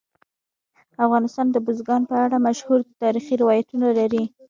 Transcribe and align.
افغانستان 1.05 1.47
د 1.51 1.57
بزګان 1.65 2.01
په 2.09 2.15
اړه 2.25 2.37
مشهور 2.47 2.79
تاریخی 3.03 3.35
روایتونه 3.41 3.87
لري. 3.99 4.23